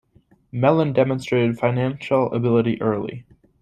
Mellon 0.51 0.93
demonstrated 0.93 1.59
financial 1.59 2.33
ability 2.33 2.81
early. 2.81 3.23